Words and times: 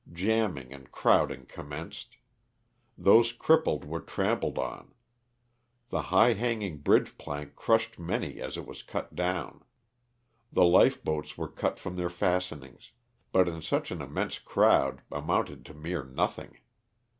Jamming 0.11 0.73
and 0.73 0.91
crowding 0.91 1.45
commenced. 1.45 2.17
Those 2.97 3.31
crippled 3.31 3.85
were 3.85 3.99
trampled 3.99 4.57
on. 4.57 4.95
The 5.89 6.01
high 6.01 6.33
hanging 6.33 6.79
bridge 6.79 7.19
plank 7.19 7.55
crushed 7.55 7.99
many 7.99 8.41
as 8.41 8.57
it 8.57 8.65
was 8.65 8.81
cut 8.81 9.13
down. 9.13 9.63
The 10.51 10.65
life 10.65 11.03
boats 11.03 11.37
were 11.37 11.47
cut 11.49 11.77
from 11.77 11.97
their 11.97 12.09
fastenings; 12.09 12.93
but 13.31 13.47
in 13.47 13.61
such 13.61 13.91
an 13.91 14.01
immense 14.01 14.39
crowd 14.39 15.03
amounted 15.11 15.63
to 15.67 15.75
mere 15.75 16.03
nothing. 16.03 16.57